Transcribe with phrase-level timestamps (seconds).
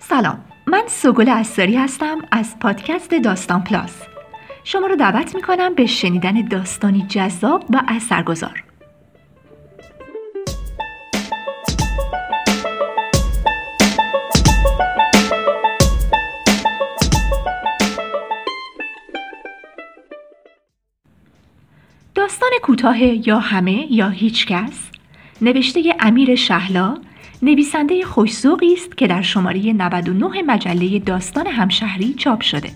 [0.00, 4.02] سلام من سوگل اساری هستم از پادکست داستان پلاس.
[4.64, 8.64] شما رو دعوت می کنم به شنیدن داستانی جذاب و اثرگذار.
[22.14, 24.90] داستان کوتاه یا همه یا هیچ کس
[25.42, 26.98] نوشته امیر شهلا
[27.42, 32.70] نویسنده خوشزوقی است که در شماره 99 مجله داستان همشهری چاپ شده.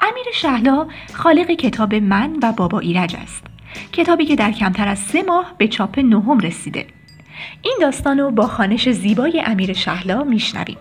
[0.00, 3.44] امیر شهلا خالق کتاب من و بابا ایرج است.
[3.92, 6.86] کتابی که در کمتر از سه ماه به چاپ نهم رسیده.
[7.62, 10.78] این داستان رو با خانش زیبای امیر شهلا میشنویم.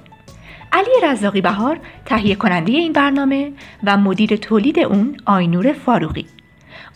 [0.71, 3.51] علی رزاقی بهار تهیه کننده این برنامه
[3.83, 6.25] و مدیر تولید اون آینور فاروقی.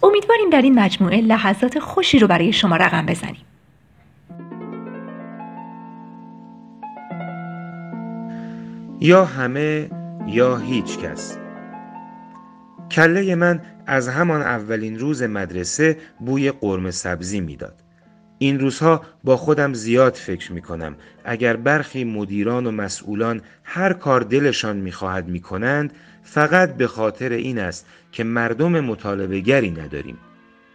[0.03, 3.50] امیدواریم در این مجموعه لحظات خوشی رو برای شما رقم بزنیم.
[9.03, 9.89] یا همه
[10.27, 11.37] یا هیچ کس.
[12.91, 17.75] کله من از همان اولین روز مدرسه بوی قرم سبزی می‌داد.
[18.37, 24.21] این روزها با خودم زیاد فکر می کنم اگر برخی مدیران و مسئولان هر کار
[24.21, 30.17] دلشان می خواهد می کنند فقط به خاطر این است که مردم مطالبه گری نداریم.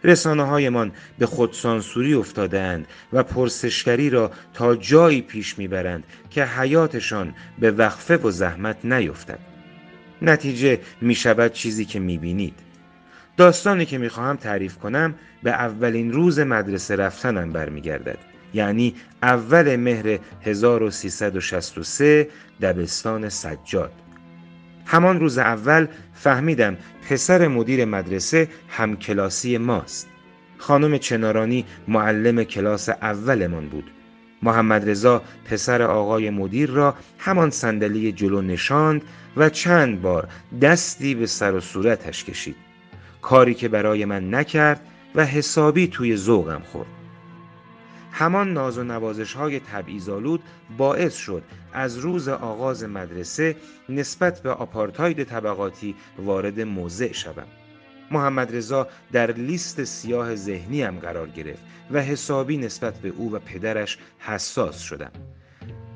[0.03, 7.71] رسانه هایمان به خودسانسوری افتادهاند و پرسشگری را تا جایی پیش می‌برند که حیاتشان به
[7.71, 9.39] وقفه و زحمت نیفتد.
[10.21, 12.59] نتیجه می شود چیزی که می بینید.
[13.37, 18.17] داستانی که می خواهم تعریف کنم به اولین روز مدرسه رفتنم برمیگردد.
[18.53, 22.27] یعنی اول مهر 1363
[22.61, 23.91] دبستان سجاد.
[24.87, 26.77] همان روز اول فهمیدم
[27.09, 30.07] پسر مدیر مدرسه همکلاسی ماست.
[30.57, 33.91] خانم چنارانی معلم کلاس اولمان بود.
[34.43, 39.01] محمد رضا پسر آقای مدیر را همان صندلی جلو نشاند
[39.37, 40.27] و چند بار
[40.61, 42.55] دستی به سر و صورتش کشید.
[43.21, 44.81] کاری که برای من نکرد
[45.15, 46.96] و حسابی توی ذوقم خورد.
[48.17, 50.43] همان ناز و نوازش های تبعیض‌آلود
[50.77, 53.55] باعث شد از روز آغاز مدرسه
[53.89, 57.47] نسبت به آپارتاید طبقاتی وارد موضع شوم.
[58.11, 63.97] محمد رضا در لیست سیاه ذهنیم قرار گرفت و حسابی نسبت به او و پدرش
[64.19, 65.11] حساس شدم.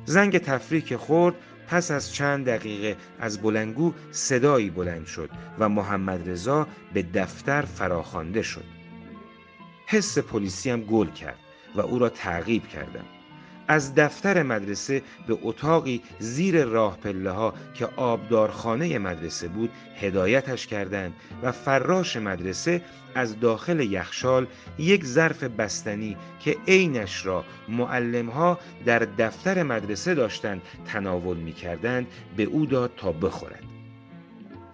[0.05, 1.35] زنگ تفریح که خورد
[1.67, 5.29] پس از چند دقیقه از بلنگو صدایی بلند شد
[5.59, 8.65] و محمد رضا به دفتر فراخوانده شد.
[9.85, 11.39] حس پلیسی هم گل کرد.
[11.75, 13.05] و او را تعقیب کردم.
[13.67, 21.13] از دفتر مدرسه به اتاقی زیر راه پله ها که آبدارخانه مدرسه بود هدایتش کردند
[21.43, 22.81] و فراش مدرسه
[23.15, 24.47] از داخل یخشال
[24.79, 32.07] یک ظرف بستنی که عینش را معلم ها در دفتر مدرسه داشتند تناول می کردند
[32.37, 33.63] به او داد تا بخورد.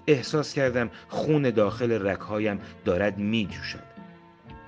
[0.08, 3.87] احساس کردم خون داخل رکهایم دارد می جوشد.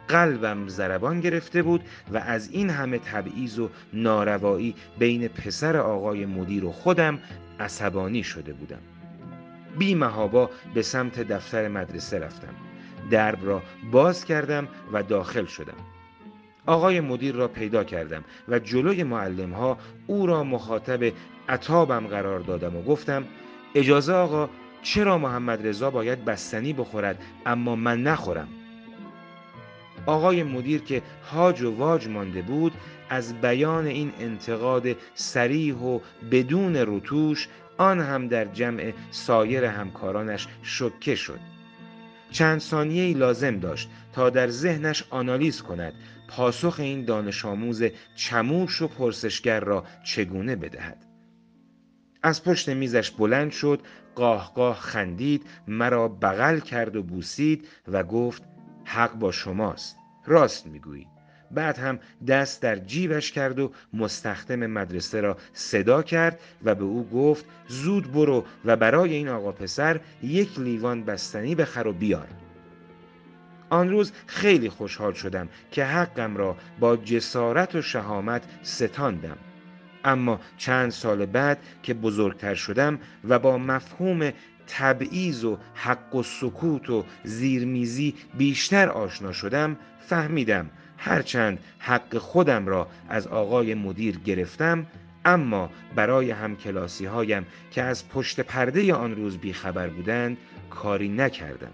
[0.09, 1.81] قلبم زربان گرفته بود
[2.13, 7.19] و از این همه تبعیض و ناروایی بین پسر آقای مدیر و خودم
[7.59, 8.81] عصبانی شده بودم.
[9.77, 12.53] بی محابا به سمت دفتر مدرسه رفتم.
[13.11, 13.61] درب را
[13.91, 15.77] باز کردم و داخل شدم.
[16.65, 19.77] آقای مدیر را پیدا کردم و جلوی معلم ها
[20.07, 21.13] او را مخاطب
[21.49, 23.23] عطابم قرار دادم و گفتم
[23.75, 24.49] اجازه آقا
[24.81, 28.47] چرا محمد رضا باید بستنی بخورد اما من نخورم؟
[30.09, 32.73] آقای مدیر که هاج و واج مانده بود
[33.09, 35.99] از بیان این انتقاد سریح و
[36.31, 37.47] بدون رتوش
[37.77, 41.39] آن هم در جمع سایر همکارانش شکه شد.
[42.31, 45.93] چند ثانیه لازم داشت تا در ذهنش آنالیز کند
[46.27, 47.83] پاسخ این دانش آموز
[48.15, 51.05] چموش و پرسشگر را چگونه بدهد.
[52.23, 53.81] از پشت میزش بلند شد
[54.15, 58.43] قاه قاه خندید مرا بغل کرد و بوسید و گفت
[58.85, 59.98] حق با شماست.
[60.29, 61.07] راست می‌گویی.
[61.51, 67.09] بعد هم دست در جیبش کرد و مستخدم مدرسه را صدا کرد و به او
[67.09, 72.27] گفت زود برو و برای این آقا پسر یک لیوان بستنی بخر و بیار.
[73.69, 79.37] آن روز خیلی خوشحال شدم که حقم را با جسارت و شهامت ستاندم.
[80.05, 82.99] اما چند سال بعد که بزرگتر شدم
[83.29, 84.31] و با مفهوم
[84.69, 92.87] تبعیض و حق و سکوت و زیرمیزی بیشتر آشنا شدم فهمیدم هرچند حق خودم را
[93.09, 94.85] از آقای مدیر گرفتم
[95.25, 100.37] اما برای همکلاسی هایم که از پشت پرده آن روز بیخبر بودند
[100.69, 101.71] کاری نکردم.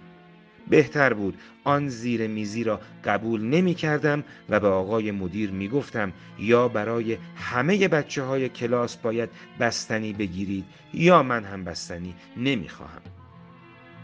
[0.69, 6.13] بهتر بود آن زیر میزی را قبول نمی کردم و به آقای مدیر می گفتم
[6.39, 9.29] یا برای همه بچه های کلاس باید
[9.59, 13.01] بستنی بگیرید یا من هم بستنی نمی خواهم.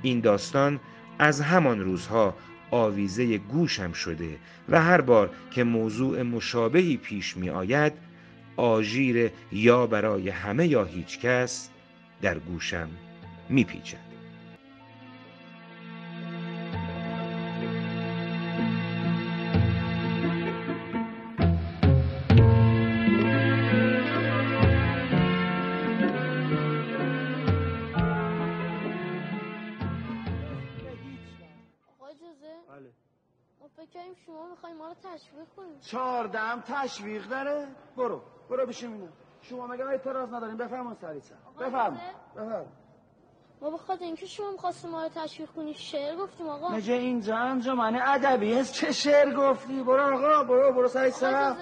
[0.02, 0.80] این داستان
[1.19, 2.36] از همان روزها
[2.72, 4.38] آویزه گوشم شده
[4.69, 7.94] و هر بار که موضوع مشابهی پیش می آید
[8.58, 11.69] آژیر یا برای همه یا هیچ کس
[12.22, 12.90] در گوشم
[13.50, 14.11] می پیچد.
[35.01, 37.68] تشویق کنیم چهاردهم تشویق داره
[37.98, 39.07] برو برو بشین اینا
[39.42, 42.01] شما مگه اعتراض نداریم بفرمون سریعتر آقا بفرم
[42.36, 42.65] اجازه؟ بفرم
[43.62, 46.69] ما به خاطر اینکه شما می‌خواستیم ما رو تشویق کنیم شعر گفتیم آقا.
[46.69, 51.56] مگه اینجا انجمن ادبی هست چه شعر گفتی؟ برو آقا برو برو اجازه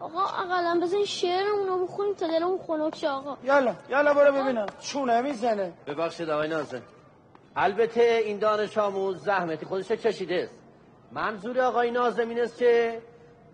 [0.00, 3.36] آقا اقلا بزن شعرمون رو بخونیم تا دلمون خنک شه آقا.
[3.44, 4.66] یالا یالا برو ببینم.
[4.80, 5.72] چونه می‌زنه.
[5.86, 6.82] ببخشید آقای نازم.
[7.56, 10.63] البته این دانش آموز زحمتی خودش رو کشیده است.
[11.14, 13.02] منظور آقای نازم این است که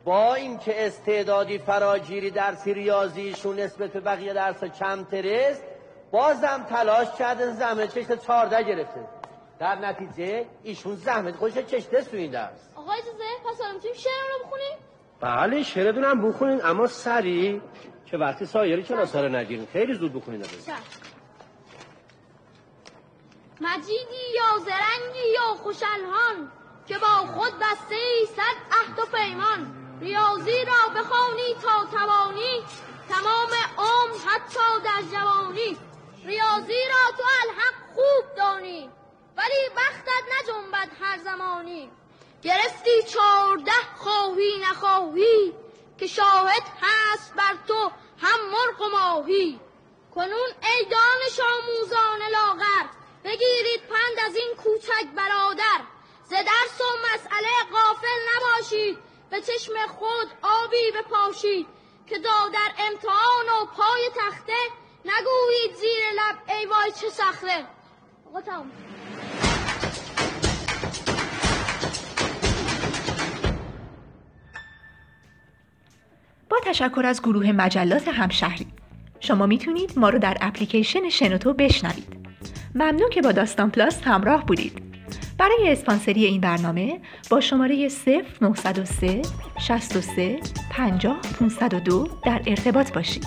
[0.04, 5.64] با اینکه استعدادی فراگیری درس ریاضیشون نسبت به بقیه درس کمتر است
[6.10, 9.00] بازم تلاش کردن زحمت چشت چهارده گرفته.
[9.58, 12.72] در نتیجه ایشون زحمت خودش است تو این درس.
[12.74, 14.78] آقا اجازه پس حالا می‌تونیم شعر رو بخونیم؟
[15.20, 17.60] بله شعرتون هم بخونین اما سریع
[18.06, 20.44] که وقتی سایری کلاس رو نگیرین؟ خیلی زود بخونین
[23.60, 26.52] مجیدی یا زرنگی یا خوشالهان
[26.90, 32.64] که با خود بسته ای صد عهد و پیمان ریاضی را بخوانی تا توانی.
[33.08, 35.76] تمام عمر حتی در جوانی
[36.24, 38.90] ریاضی را تو الحق خوب دانی.
[39.36, 41.90] ولی بختت نجنبد هر زمانی.
[42.42, 45.54] گرفتی چارده خواهی نخواهی
[45.98, 49.60] که شاهد هست بر تو هم مرغ و ماهی.
[50.14, 52.86] کنون ای دانش آموزان لاغر
[53.24, 55.89] بگیرید پند از این کوچک برادر.
[56.30, 56.84] ز درس و
[57.14, 58.98] مسئله غافل نباشید.
[59.30, 61.66] به چشم خود آبی بپاشید.
[62.06, 64.52] که دا در امتحان و پای تخته
[65.04, 67.66] نگویید زیر لب ای وای چه سخته.
[76.50, 78.66] با تشکر از گروه مجلات همشهری.
[79.20, 82.16] شما می‌تونید ما رو در اپلیکیشن شنوتو بشنوید.
[82.74, 84.89] ممنون که با داستان پلاس همراه بودید.
[85.40, 87.00] برای اسپانسری این برنامه
[87.30, 87.88] با شماره
[88.40, 89.22] 0903
[89.58, 90.40] 63
[90.70, 93.26] 50 502 در ارتباط باشید.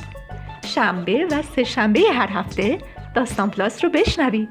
[0.65, 2.77] شنبه و سه شنبه هر هفته
[3.15, 4.49] داستان پلاس رو بشنوید.